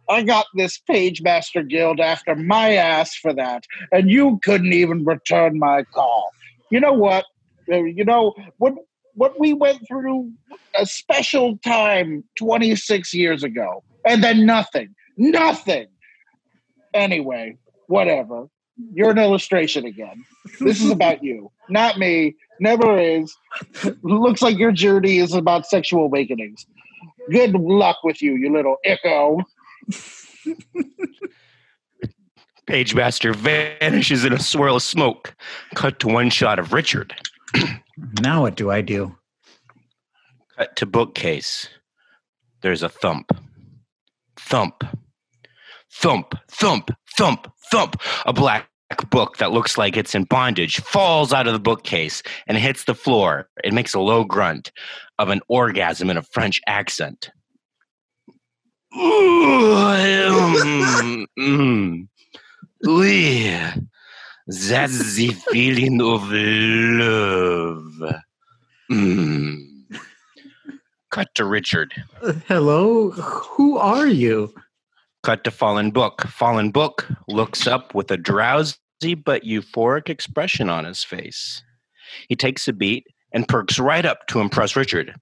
[0.08, 5.58] I got this Pagemaster Guild after my ass for that, and you couldn't even return
[5.58, 6.30] my call.
[6.70, 7.26] You know what?
[7.72, 8.74] Uh, You know what?
[9.16, 10.32] What we went through
[10.78, 15.88] a special time 26 years ago, and then nothing, nothing.
[16.94, 17.58] Anyway,
[17.88, 18.48] whatever.
[18.94, 20.26] You're an illustration again.
[20.60, 22.36] This is about you, not me.
[22.60, 23.36] Never is.
[24.02, 26.66] Looks like your journey is about sexual awakenings.
[27.32, 29.40] Good luck with you, you little echo.
[32.68, 35.36] Pagemaster vanishes in a swirl of smoke.
[35.76, 37.14] Cut to one shot of Richard.
[38.22, 39.16] Now what do I do?
[40.58, 41.70] Cut to bookcase.
[42.62, 43.32] There's a thump.
[44.38, 44.84] Thump.
[45.96, 48.02] Thump, thump, thump, thump.
[48.26, 48.70] A black
[49.10, 52.94] book that looks like it's in bondage falls out of the bookcase and hits the
[52.94, 53.50] floor.
[53.64, 54.72] It makes a low grunt
[55.20, 57.32] of an orgasm in a French accent.
[64.48, 68.22] That's the feeling of love.
[68.92, 69.58] Mm.
[71.10, 71.94] Cut to Richard.
[72.48, 73.12] Hello?
[73.12, 74.54] Who are you?
[75.26, 76.22] Cut to Fallen Book.
[76.28, 78.78] Fallen Book looks up with a drowsy
[79.16, 81.64] but euphoric expression on his face.
[82.30, 85.16] He takes a beat and perks right up to impress Richard.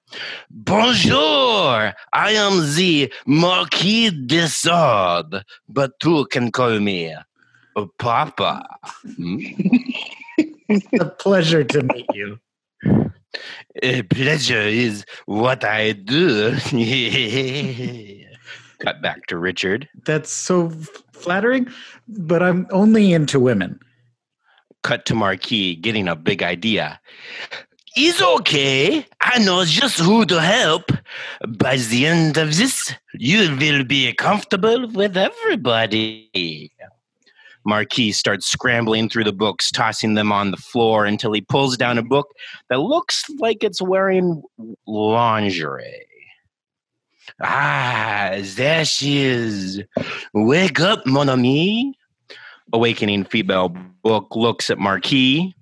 [0.49, 1.93] Bonjour!
[2.11, 8.67] I am the Marquis de Sade, but you can call me uh, Papa.
[9.15, 9.37] Hmm?
[10.99, 12.39] A pleasure to meet you.
[13.81, 16.57] A pleasure is what I do.
[18.83, 19.87] Cut back to Richard.
[20.05, 20.69] That's so
[21.13, 21.67] flattering,
[22.07, 23.79] but I'm only into women.
[24.83, 26.99] Cut to Marquis getting a big idea.
[27.95, 29.05] It's okay.
[29.21, 30.91] I know just who to help.
[31.47, 36.71] By the end of this, you will be comfortable with everybody.
[37.65, 41.97] Marquis starts scrambling through the books, tossing them on the floor until he pulls down
[41.97, 42.27] a book
[42.69, 44.43] that looks like it's wearing
[44.85, 46.05] lingerie.
[47.41, 49.81] Ah, there she is.
[50.33, 51.93] Wake up, mon ami.
[52.71, 53.69] Awakening female
[54.03, 55.53] book looks at Marquis.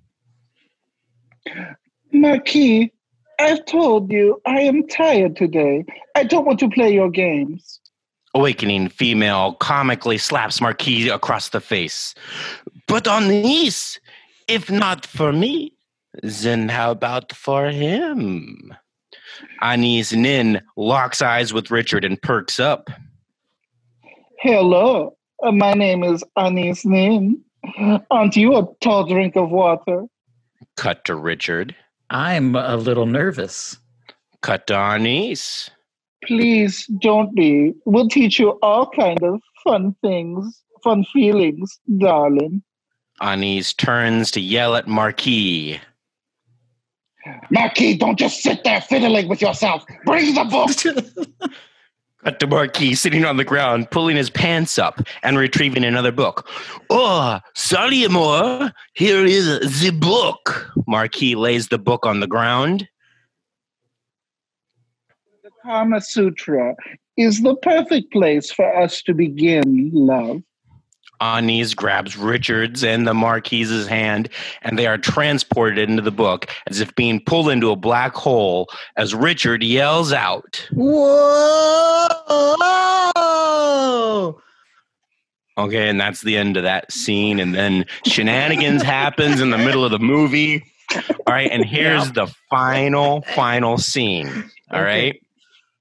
[2.12, 2.92] Marquis,
[3.38, 5.84] I've told you I am tired today.
[6.14, 7.80] I don't want to play your games.
[8.34, 12.14] Awakening female comically slaps Marquis across the face.
[12.86, 13.98] But Anaïs,
[14.48, 15.72] If not for me,
[16.22, 18.74] then how about for him?
[19.62, 22.90] Anaïs Nin locks eyes with Richard and perks up.
[24.40, 27.40] Hello, uh, my name is Anaïs Nin.
[28.10, 30.04] Aren't you a tall drink of water?
[30.76, 31.76] Cut to Richard.
[32.10, 33.78] I'm a little nervous.
[34.40, 35.70] Cut to Anaïs.
[36.24, 37.72] Please don't be.
[37.84, 42.62] We'll teach you all kind of fun things, fun feelings, darling.
[43.20, 45.80] Anaïs turns to yell at Marquis.
[47.50, 49.84] Marquis, don't just sit there fiddling with yourself.
[50.04, 51.52] Bring the book.
[52.24, 56.48] Cut to Marquis sitting on the ground, pulling his pants up and retrieving another book.
[56.88, 58.72] Oh, sorry, Amor.
[58.94, 60.70] Here is the book.
[60.86, 62.88] Marquis lays the book on the ground.
[65.42, 66.76] the Kama Sutra
[67.16, 70.42] is the perfect place for us to begin, love.
[71.22, 74.28] Anaïs grabs Richard's and the Marquis's hand,
[74.62, 78.68] and they are transported into the book as if being pulled into a black hole
[78.96, 80.68] as Richard yells out.
[83.12, 84.40] Whoa!
[85.58, 87.38] Okay, and that's the end of that scene.
[87.38, 90.64] And then shenanigans happens in the middle of the movie.
[91.26, 94.28] All right, and here's the final, final scene.
[94.70, 94.84] All Okay.
[94.84, 95.22] right.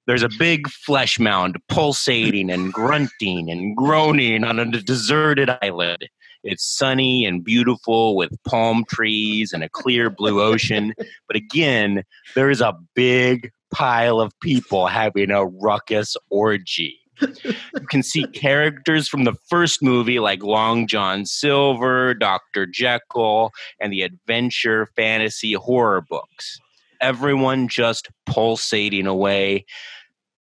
[0.08, 6.10] There's a big flesh mound pulsating and grunting and groaning on a deserted island.
[6.44, 10.94] It's sunny and beautiful with palm trees and a clear blue ocean.
[11.28, 16.98] But again, there is a big pile of people having a ruckus orgy.
[17.22, 22.66] You can see characters from the first movie like Long John Silver, Dr.
[22.66, 26.60] Jekyll, and the adventure fantasy horror books.
[27.02, 29.66] Everyone just pulsating away.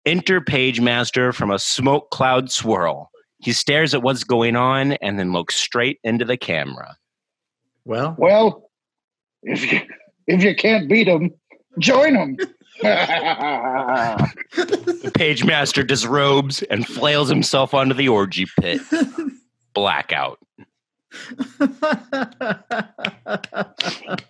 [0.06, 3.10] Enter Pagemaster from a smoke cloud swirl.
[3.40, 6.96] He stares at what's going on and then looks straight into the camera.
[7.84, 8.70] Well, Well,
[9.42, 9.80] if you
[10.26, 11.30] if you can't beat them,
[11.78, 12.36] join them.
[14.54, 18.80] The Pagemaster disrobes and flails himself onto the orgy pit.
[19.74, 20.38] Blackout.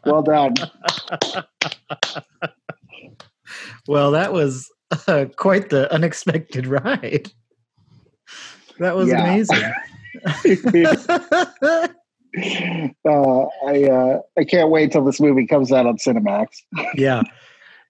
[0.05, 0.55] Well done.
[3.87, 4.71] well, that was
[5.07, 7.31] uh, quite the unexpected ride.
[8.79, 9.23] That was Yeah.
[9.25, 9.63] amazing.
[13.05, 16.49] uh, I uh, I can't wait till this movie comes out on Cinemax.
[16.95, 17.23] yeah,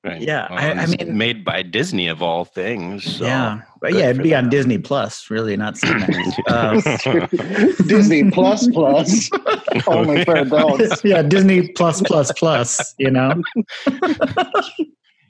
[0.05, 0.21] Right.
[0.23, 3.17] Yeah, I- I mean- made by Disney of all things.
[3.19, 4.49] so yeah, but yeah, it'd for be on.
[4.49, 6.35] Disney Plus, really, not Cinemax.
[6.49, 9.29] Uh, Disney Plus Plus,
[9.89, 11.03] only for adults.
[11.05, 12.95] yeah, Disney Plus Plus Plus.
[12.99, 13.43] You know,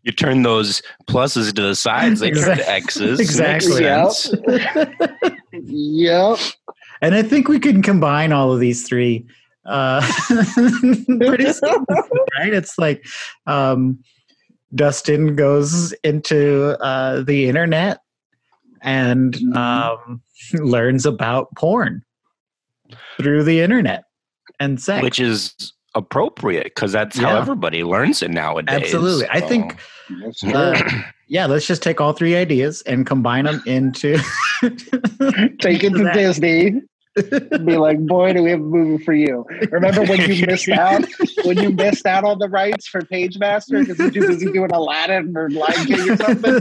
[0.03, 3.19] you turn those pluses to the sides, they turn to X's.
[3.21, 3.83] exactly.
[3.83, 4.35] Makes sense.
[5.53, 6.39] Yep.
[7.01, 9.27] and I think we can combine all of these three.
[9.65, 10.01] Uh,
[11.19, 11.85] pretty soon,
[12.39, 12.55] right?
[12.55, 13.05] It's like
[13.47, 13.99] um,
[14.75, 18.01] Dustin goes into uh, the internet
[18.83, 19.57] and Mhm.
[19.57, 20.23] um,
[20.55, 22.03] learns about porn
[23.17, 24.05] through the internet
[24.61, 25.03] and sex.
[25.03, 25.55] Which is
[25.95, 28.83] appropriate because that's how everybody learns it nowadays.
[28.83, 29.27] Absolutely.
[29.31, 29.77] I think
[30.55, 30.81] Uh,
[31.29, 34.17] yeah, let's just take all three ideas and combine them into.
[35.61, 36.11] Take it to.
[36.15, 36.81] Disney.
[37.65, 39.45] Be like, boy, do we have a movie for you.
[39.71, 41.05] Remember when you missed out?
[41.45, 45.37] When you missed out on the rights for Pagemaster because you're too busy doing Aladdin
[45.37, 46.55] or Lion King or something?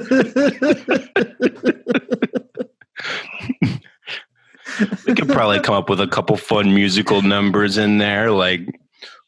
[5.05, 8.62] we could probably come up with a couple fun musical numbers in there, like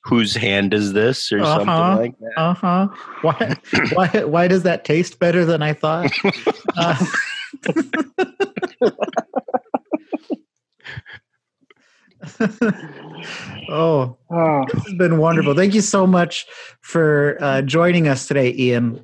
[0.05, 1.97] "Whose hand is this?" or something Uh-huh.
[1.97, 2.33] like that.
[2.37, 2.87] Uh huh.
[3.21, 3.55] Why?
[3.93, 4.07] Why?
[4.25, 6.11] Why does that taste better than I thought?
[6.77, 6.95] Uh,
[13.69, 15.53] oh, Oh, this has been wonderful.
[15.55, 16.45] Thank you so much
[16.81, 19.03] for uh, joining us today, Ian.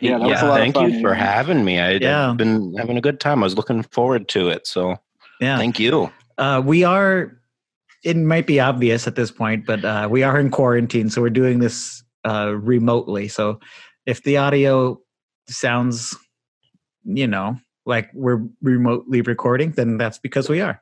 [0.00, 1.18] Yeah, that was a lot of thank fun, you for Ian.
[1.18, 1.78] having me.
[1.78, 2.30] I, Yeah.
[2.30, 3.42] I've been having a good time.
[3.42, 4.66] I was looking forward to it.
[4.66, 4.96] So
[5.40, 6.10] Yeah, thank you.
[6.38, 7.38] uh, we are.
[8.04, 11.30] It might be obvious at this point, but uh, we are in quarantine, so we're
[11.30, 13.28] doing this uh, remotely.
[13.28, 13.60] So
[14.06, 14.98] if the audio
[15.48, 16.16] sounds,
[17.04, 20.80] you know, like we're remotely recording, then that's because we are.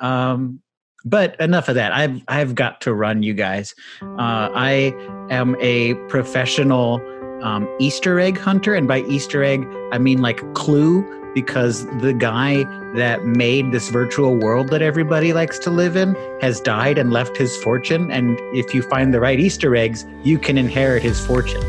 [0.00, 0.62] Um,
[1.04, 1.92] but enough of that.
[1.92, 3.74] I've I've got to run, you guys.
[4.02, 4.94] Uh, I
[5.30, 7.00] am a professional
[7.42, 12.64] um, Easter egg hunter, and by Easter egg, I mean like Clue, because the guy
[12.94, 17.36] that made this virtual world that everybody likes to live in has died and left
[17.36, 18.10] his fortune.
[18.10, 21.60] And if you find the right Easter eggs, you can inherit his fortune.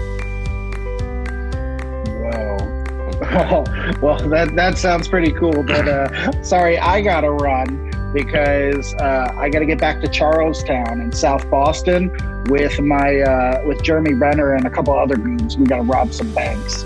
[2.22, 3.64] Wow.
[4.02, 5.64] well, that that sounds pretty cool.
[5.64, 7.85] But uh, sorry, I gotta run.
[8.16, 12.10] Because uh, I got to get back to Charlestown in South Boston
[12.50, 15.58] with my uh, with Jeremy Renner and a couple other goons.
[15.58, 16.86] We got to rob some banks.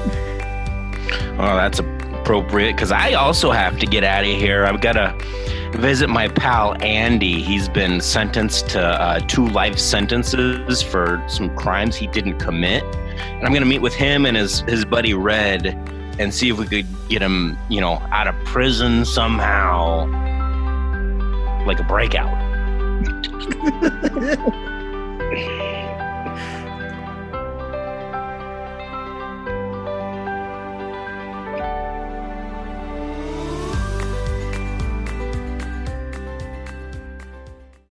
[1.38, 4.66] Oh, that's appropriate because I also have to get out of here.
[4.66, 5.16] I've got to
[5.78, 7.42] visit my pal Andy.
[7.42, 12.84] He's been sentenced to uh, two life sentences for some crimes he didn't commit.
[12.84, 15.68] And I'm going to meet with him and his, his buddy Red
[16.20, 20.06] and see if we could get him, you know, out of prison somehow,
[21.66, 22.38] like a breakout.